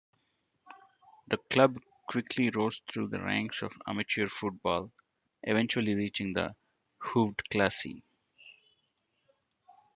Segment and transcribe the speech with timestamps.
[1.27, 1.77] The club
[2.09, 4.91] quickly rose through the ranks of amateur football,
[5.43, 6.55] eventually reaching the
[6.99, 8.01] Hoofdklasse.